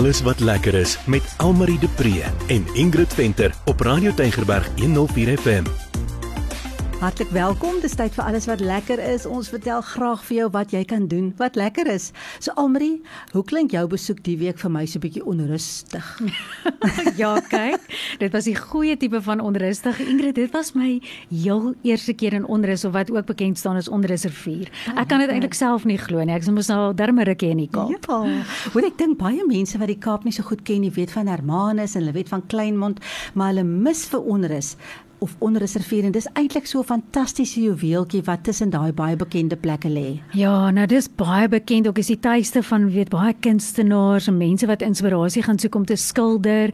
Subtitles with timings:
[0.00, 5.38] alles wat lekker is met Almarie de Pre en Ingrid Venter op Radio Tygerberg 104
[5.38, 5.89] FM.
[7.00, 7.78] Hartlik welkom.
[7.80, 9.22] Dis tyd vir alles wat lekker is.
[9.24, 12.10] Ons vertel graag vir jou wat jy kan doen wat lekker is.
[12.44, 12.98] So Almarie,
[13.32, 16.10] hoe klink jou besoek die week vir my so 'n bietjie onrustig?
[17.22, 17.80] ja, kyk.
[18.20, 19.96] Dit was die goeie tipe van onrustig.
[19.96, 21.00] Ingrid, dit was my
[21.32, 24.68] heel eerste keer in onrus of wat ook bekend staan as onrusrivier.
[24.94, 26.36] Ek kan dit eintlik self nie glo nie.
[26.36, 27.96] Ek is mos nou dermerike in die Kaap.
[27.96, 28.44] Ja.
[28.74, 31.32] Hoor ek dink baie mense wat die Kaap nie so goed ken nie, weet van
[31.32, 33.00] Hermanus en hulle weet van Kleinmond,
[33.32, 34.76] maar hulle mis vir onrus
[35.20, 39.88] of onreserveer en dis eintlik so 'n fantastiese juweeltjie wat tussen daai baie bekende plekke
[39.88, 40.20] lê.
[40.32, 41.88] Ja, nou dis baie bekend.
[41.88, 45.84] Ook is die tuiste van weet baie kunstenaars en mense wat inspirasie gaan soek om
[45.84, 46.70] te skilder.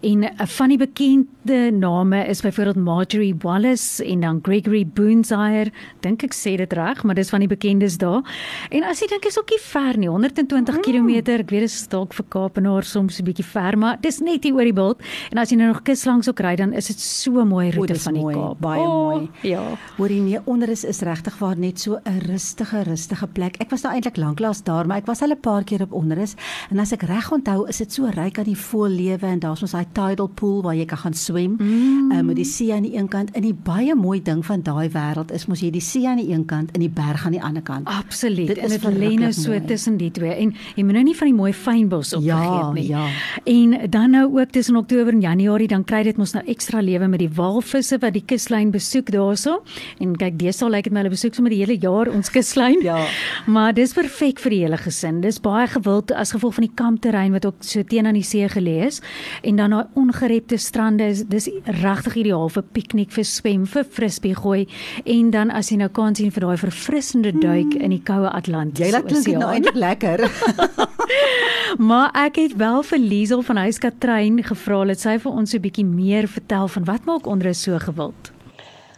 [0.00, 6.22] En uh, van die bekende name is byvoorbeeld Marjorie Wallace en dan Gregory Boonsire, dink
[6.22, 8.22] ek sê dit reg, maar dis van die bekendes daar.
[8.70, 10.82] En as jy dink is ook nie ver nie, 120 mm.
[10.82, 14.44] km, ek weet dit is dalk vir Kaapenaar soms 'n bietjie ver, maar dis net
[14.44, 15.02] hier oor die bult.
[15.30, 17.87] En as jy nou nog kus langs ook ry dan is dit so mooi roete
[17.96, 18.60] van die mooi, Kaap.
[18.60, 19.30] Baie oh, mooi.
[19.42, 19.62] Ja.
[19.96, 23.56] Hoorie nee, onderus is regtig waar net so 'n rustige, rustige plek.
[23.56, 26.34] Ek was nou eintlik lanklaas daar, maar ek was al 'n paar keer op onderus
[26.70, 29.72] en as ek reg onthou, is dit so ryk aan die voellewe en daar's ons
[29.72, 31.56] daai tidal pool waar jy kan gaan swem.
[31.58, 32.12] Mm.
[32.12, 34.88] Uh, met die see aan die een kant en die baie mooi ding van daai
[34.88, 37.42] wêreld is mos jy die see aan die een kant en die berg aan die
[37.42, 37.88] ander kant.
[37.88, 38.46] Absoluut.
[38.46, 41.30] Dit en dit lê nou so tussen die twee en jy moet nou nie van
[41.30, 42.88] die mooi fynbos op ja, nie.
[42.88, 43.06] Ja.
[43.44, 47.08] En dan nou ook tussen Oktober en Januarie dan kry dit mos nou ekstra lewe
[47.08, 47.30] met die
[47.78, 49.60] walvisse wat die kuslyn besoek daarso.
[50.02, 52.82] En kyk, deesdae lyk dit my hulle besoek sommer die hele jaar ons kuslyn.
[52.82, 52.98] ja.
[53.46, 55.20] Maar dis perfek vir die hele gesin.
[55.22, 58.48] Dis baie gewild as gevolg van die kampterrein wat ook so teen aan die see
[58.48, 59.00] gelê is.
[59.42, 61.48] En dan daai ongerepte strande is dis
[61.82, 64.66] regtig ideaal vir piknik, vir swem, vir frisbee gooi
[65.06, 67.82] en dan as jy nou kan sien vir daai verfrissende duik mm.
[67.84, 70.26] in die koue Atlantiese Jy laat klink nou eintlik lekker.
[71.88, 75.60] maar ek het wel vir Liesel van Huis Katrein gevra dat sy vir ons 'n
[75.60, 78.32] bietjie meer vertel van wat maak onrus so gewild.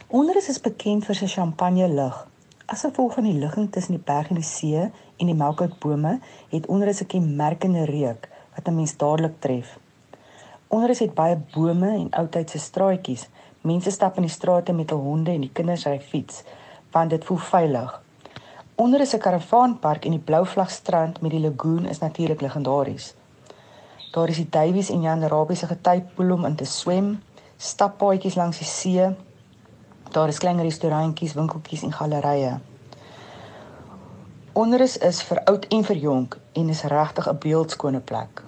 [0.07, 2.27] Onrus is bekend vir sy champagne lig.
[2.65, 6.19] As gevolg van die ligging tussen die berg en die see en die melkoutbome,
[6.49, 9.79] het onrus 'n kenmerkende reuk wat 'n mens dadelik tref.
[10.67, 13.29] Onrus het baie bome en oudtydse straatjies.
[13.61, 16.43] Mense stap in die strate met hul honde en die kinders ry fiets
[16.91, 18.00] want dit voel veilig.
[18.81, 23.13] Onder is 'n karavaanpark en die Blou Vlag strand met die lagoon is natuurlik legendaries.
[24.11, 27.23] Daar is die Davies en Jan Rabie se getypool om in te swem,
[27.57, 29.15] stappaadjies langs die see.
[30.11, 32.59] Daar is klein restaurantjies, winkeltjies en gallerye.
[34.53, 38.43] Onderus is vir oud en vir jonk en is regtig 'n beeldskone plek.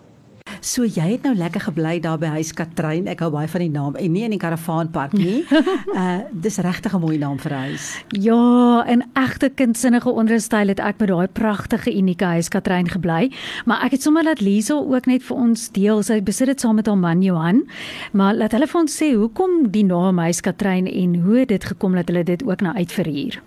[0.63, 3.03] So jy het nou lekker gebly daar by Huis Katrein.
[3.11, 3.97] Ek hou baie van die naam.
[3.99, 5.41] En nie in die karavaanpark nie.
[5.99, 7.87] uh dis regtig 'n mooi naam vir 'n huis.
[8.15, 13.31] Ja, in egte kindsinnige onderstyl het ek met daai pragtige unieke Huis Katrein gebly.
[13.65, 16.03] Maar ek het sommer laat Liesel ook net vir ons deel.
[16.03, 17.67] Sy besit dit saam met haar man Johan.
[18.13, 21.95] Maar laat hulle vir ons sê hoekom die naam Huis Katrein en hoe dit gekom
[21.95, 23.43] dat hulle dit ook nou uitverhuur.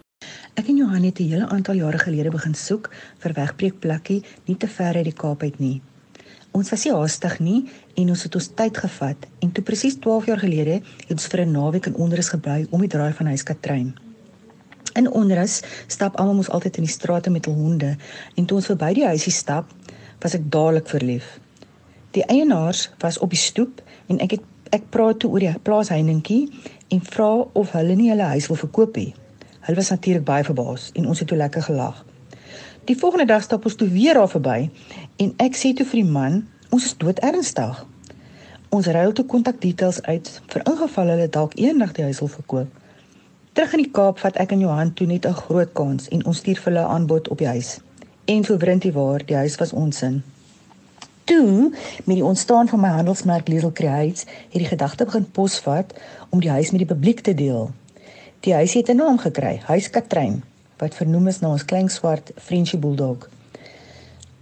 [0.55, 4.69] Ek en Johan het 'n hele aantal jare gelede begin soek vir wegbreekplekkie nie te
[4.69, 5.81] ver uit die Kaap uit nie.
[6.57, 7.59] Ons was nie haastig nie
[8.01, 11.41] en ons het ons tyd gevat en toe presies 12 jaar gelede het ons vir
[11.43, 13.91] 'n naweek in Onrus gebly om die draai van huis Katrein.
[14.95, 17.97] In Onrus stap almal mos altyd in die strate met hul honde
[18.37, 19.69] en toe ons verby die huisie stap,
[20.21, 21.41] was ek dadelik verlief.
[22.11, 25.89] Die eienaars was op die stoep en ek het ek praat toe oor die plaas
[25.89, 26.49] Heiningkie
[26.89, 29.15] en vra of hulle nie hulle huis wil verkoop nie.
[29.61, 32.05] Hulle was natuurlik baie verbaas en ons het toe lekker gelag.
[32.87, 34.69] Die volgende dag stap ons toe weer daar verby
[35.19, 36.37] en ek sê toe vir die man,
[36.71, 37.81] ons is dood ernstig.
[38.71, 42.71] Ons ruil toe kontakdetails uit vir ingeval hulle dalk eendag die huis wil verkoop.
[43.59, 46.39] Terug in die Kaap vat ek en Johan toe net 'n groot kans en ons
[46.39, 47.81] stuur vir hulle 'n aanbod op die huis.
[48.25, 50.23] En vir Brintie waar, die huis was ons sin.
[51.25, 51.73] Toe,
[52.05, 55.95] met die ontstaan van my handelsmerk Little Creates, het die gedagte begin posvat
[56.31, 57.71] om die huis met die publiek te deel.
[58.41, 60.43] Die huis het 'n naam gekry, Huis Katrein
[60.79, 63.29] wat vernoem is na ons klein swart Frenchie bulldog.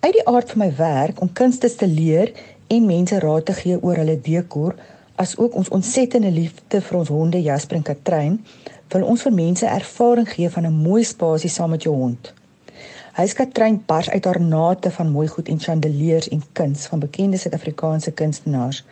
[0.00, 2.32] Uit die aard van my werk om kunste te leer
[2.66, 4.74] en mense raad te gee oor hulle dekor,
[5.16, 8.40] as ook ons ontsettende liefde vir ons honde Jasper en Katrein,
[8.92, 12.32] wil ons vir mense ervaring gee van 'n mooi spasie saam met jou hond.
[13.14, 16.98] Hy is Katrein bars uit haar nate van mooi goed en chandeliers en kuns van
[16.98, 18.84] bekende Suid-Afrikaanse kunstenaars,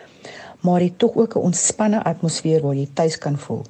[0.60, 3.64] maar dit tog ook 'n ontspanne atmosfeer waar jy tuis kan voel.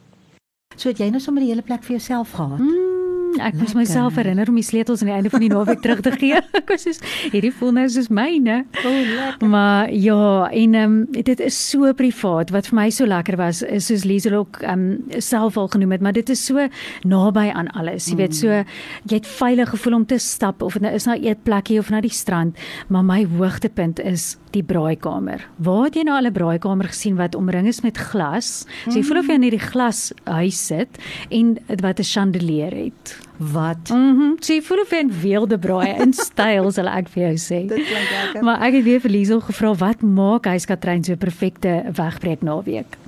[0.76, 2.58] So het jy nou sommer die hele plek vir jouself gehad?
[2.58, 2.91] Mm Mm,
[3.40, 6.12] ek moes myself herinner om die sleutels aan die einde van die naweek terug te
[6.16, 6.40] gee.
[6.58, 7.00] Ek was soos
[7.32, 8.64] hierdie voel nou soos myne.
[8.82, 9.48] O, oh, lekker.
[9.48, 12.50] Maar ja, en ehm um, dit is so privaat.
[12.50, 15.96] Wat vir my so lekker was is soos Liesel ook ehm um, self al genoem
[15.96, 16.68] het, maar dit is so
[17.08, 18.10] naby aan alles.
[18.10, 21.16] Jy weet so jy het veilig gevoel om te stap of dit nou is na
[21.16, 22.56] 'n eetplekkie of na die strand,
[22.88, 25.48] maar my hoogtepunt is die braaikamer.
[25.56, 28.66] Waar het jy nou al 'n braaikamer gesien wat omring is met glas?
[28.84, 30.98] So jy voel of jy in hierdie glas huis sit
[31.30, 33.21] en wat 'n chandelier het.
[33.50, 33.88] Wat?
[33.88, 34.22] Mhm.
[34.22, 37.36] Mm so jy voel of jy in weelde braai in styl sal ek vir jou
[37.42, 37.60] sê.
[37.66, 38.44] Dit klink lekker.
[38.46, 42.98] Maar ek het weer vir Liesel gevra wat maak huiskatrein so 'n perfekte wegbreek naweek?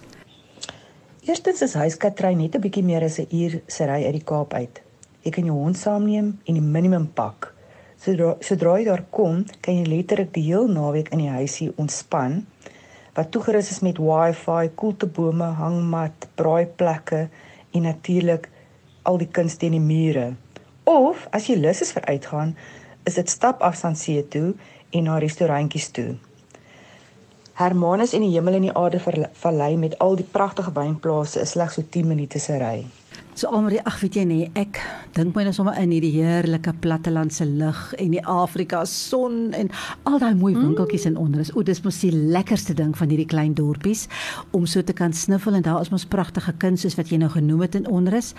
[1.24, 4.54] Eerstens is huiskatrein net 'n bietjie meer as 'n uur se ry uit die Kaap
[4.54, 4.82] uit.
[5.22, 7.54] Jy kan jou hond saamneem en die minimum pak.
[7.96, 12.46] Sodra sodra jy daar kom, kan jy letterlik die heel naweek in die huisie ontspan
[13.14, 17.28] wat toegerus is met Wi-Fi, koeltebome, hangmat, braaiplekke
[17.70, 18.48] en natuurlik
[19.04, 20.32] al die kuns teen die mure.
[20.88, 22.56] Of as jy lus is vir uitgaan,
[23.08, 24.54] is dit stap afstand see toe
[24.90, 26.14] en na restaurantjies toe.
[27.54, 29.00] Hermanus en die hemel en die aarde
[29.44, 32.78] vallei met al die pragtige wynplase is slegs so 10 minute se ry.
[33.34, 34.78] So almal, ag weet jy nee, ek
[35.16, 39.72] dink my nou sommer in hierdie heerlike plattelandse lug en die Afrika son en
[40.06, 41.50] al daai mooi winkeltjies en onder is.
[41.58, 44.04] O, dis mos die lekkerste ding van hierdie klein dorpies
[44.54, 47.30] om so te kan sniffel en daar is mos pragtige kuns soos wat jy nou
[47.32, 48.36] genoem het in onder is.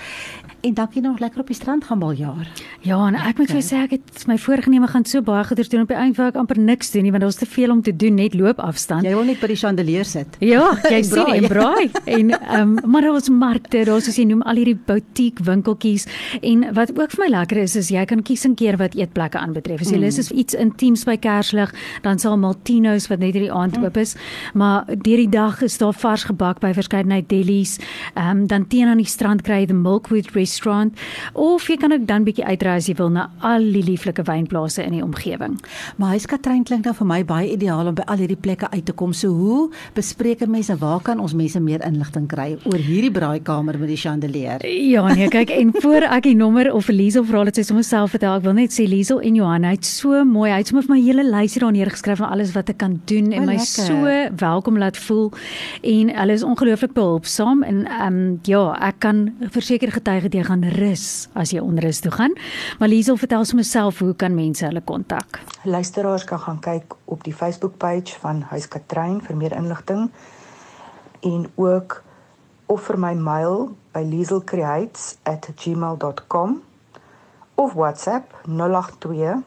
[0.64, 2.48] En dankie nog lekker op die strand gaan baljaar.
[2.88, 5.74] Ja, en ek moet vir jou sê ek het my voorgeneme gaan so baie goeders
[5.76, 7.84] doen op die einde waar ek amper niks doen nie want daar's te veel om
[7.84, 9.04] te doen net loop afstand.
[9.04, 10.40] Jy wil net by die chandelier sit.
[10.40, 14.30] Ja, jy En sien en braai en ehm um, maar daar's markte, daar's soos jy
[14.32, 16.08] noem al hierdie boutique winkeltjies
[16.42, 19.42] en wat ook vir my lekker is is jy kan kies en keer wat eetplekke
[19.42, 19.82] aanbetref.
[19.82, 21.74] As jy lus is vir iets intiems by Kerslig,
[22.06, 24.16] dan sal Maltino's wat net hierdie aand oop is,
[24.54, 27.78] maar deur die dag is daar vars gebak by verskeidenheid delis.
[28.16, 30.96] Ehm um, dan teen aan die strand kry jy die Milkwood restaurant
[31.34, 34.84] of jy kan ook dan bietjie uitry as jy wil na al die lieflike wynplase
[34.84, 35.58] in die omgewing.
[36.02, 38.94] Maar huiskatrein klink nou vir my baie ideaal om by al hierdie plekke uit te
[38.94, 39.14] kom.
[39.14, 39.62] So hoe
[39.98, 44.62] bespreek mense waar kan ons mense meer inligting kry oor hierdie braaikamer met die chandelier?
[44.76, 48.12] Ja, nee, kyk en voor ek die nommer of Liesel vra dat sy sommer self
[48.12, 50.84] vertel, ek wil net sê Liesel en Johan, hy het so mooi, hy het sommer
[50.84, 53.56] vir my hele lysie daar neergeskryf van alles wat ek kan doen en O, my
[53.56, 53.88] lekker.
[53.88, 55.30] so welkom laat voel
[55.80, 59.22] en hulle is ongelooflik behulpsaam en ehm um, ja, ek kan
[59.56, 61.06] verseker getuig dat jy gaan rus
[61.40, 62.36] as jy onrus toe gaan.
[62.82, 65.40] Maar Liesel vertel sommer self hoe kan mense hulle kontak?
[65.64, 70.10] Luisteraars kan gaan kyk op die Facebook-page van Huis Katrein vir meer inligting
[71.24, 72.02] en ook
[72.68, 76.62] of vir my mail by lieselcreates@gmail.com
[77.58, 79.44] of WhatsApp 082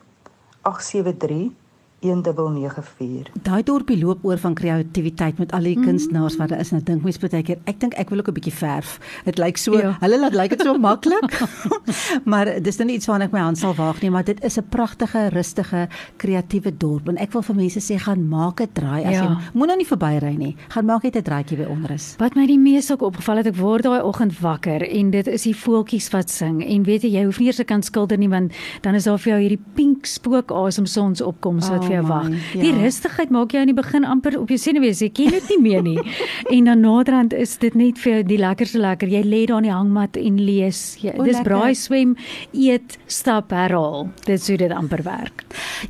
[0.65, 1.53] 873
[2.01, 3.33] 1994.
[3.43, 6.71] Daai dorpie loop oor van kreatiwiteit met al die kunstenaars wat daar is.
[6.71, 8.99] Nou dink mens baie keer, ek dink ek wil ook 'n bietjie verf.
[9.25, 9.97] Dit lyk so, Ja.
[10.01, 11.41] hulle laat lyk dit so maklik.
[12.33, 14.59] maar dis nou nie iets waarna ek my hand sal waag nie, maar dit is
[14.59, 19.05] 'n pragtige, rustige, kreatiewe dorp en ek wil vir mense sê gaan maak 'n draai
[19.05, 19.23] as Ja.
[19.23, 20.57] jy moenie nou nie verbyry nie.
[20.69, 22.15] Gaan maak net 'n draaitjie by onrus.
[22.19, 25.43] Wat my die mees ook opgeval het, ek word daai oggend wakker en dit is
[25.43, 28.29] die voeltjies wat sing en weet jy, jy hoef nie eers te kan skilder nie
[28.29, 28.53] want
[28.83, 32.29] dan is daar vir jou hierdie pink spook asem sonsopkoms wat Oh vir jou wag.
[32.55, 32.61] ja.
[32.63, 35.59] Die rustigheid maak jou in die begin amper op jou senuwees, jy ken dit nie
[35.65, 35.99] meer nie.
[36.55, 39.09] en dan naderhand is dit net vir jou die lekkerste lekker.
[39.09, 40.83] Jy lê daar in die hangmat en lees.
[41.03, 41.49] Jy, O, dis lekker.
[41.49, 42.15] braai, swem,
[42.53, 44.09] eet, stap, herhaal.
[44.27, 45.45] Dit sou dit amper werk.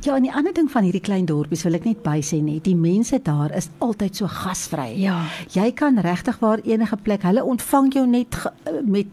[0.05, 2.75] Ja, en die ander ding van hierdie klein dorpies wil ek net bysê net, die
[2.77, 4.93] mense daar is altyd so gasvry.
[5.01, 5.25] Ja.
[5.53, 8.35] Jy kan regtig waar enige plek, hulle ontvang jou net
[8.85, 9.07] met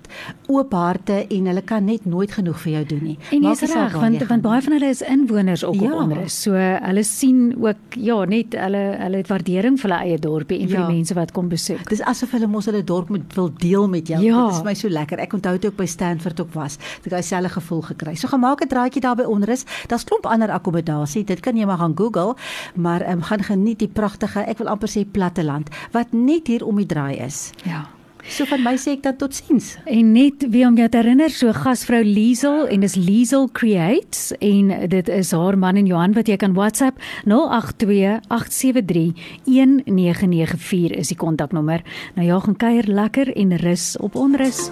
[0.53, 3.19] oop harte en hulle kan net nooit genoeg vir jou doen nie.
[3.32, 5.93] En saak reg want want baie van hulle is inwoners ook Ja.
[5.93, 6.37] op onrus.
[6.43, 6.53] So
[6.83, 10.79] hulle sien ook ja, net hulle hulle het waardering vir hulle eie dorpie en vir
[10.79, 10.87] Ja.
[10.87, 11.89] die mense wat kom besoek.
[11.89, 14.21] Dis asof hulle mos hulle dorp moet wil deel met jou.
[14.23, 14.47] Ja.
[14.47, 15.19] Dit is my so lekker.
[15.19, 18.15] Ek onthou toe ek by Stanford ook was, het ek daai selfe gevoel gekry.
[18.17, 19.65] So gemaak 'n draaitjie daar by onrus.
[19.89, 21.25] Daar's klomp ander akkommodasie.
[21.25, 22.35] Dit kan jy maar gaan Google,
[22.75, 26.65] maar ehm um, gaan geniet die pragtige, ek wil amper sê platteland wat net hier
[26.67, 27.53] om die draai is.
[27.65, 27.87] Ja.
[28.29, 29.75] So van my sê ek dan totsiens.
[29.87, 34.73] En net wie om jou te herinner, so gasvrou Liesel en dis Liesel Creates en
[34.91, 39.15] dit is haar man en Johan wat jy kan WhatsApp 082 873
[39.47, 41.85] 1994 is die kontaknommer.
[42.19, 44.67] Nou ja, gaan kuier lekker en rus op onrus.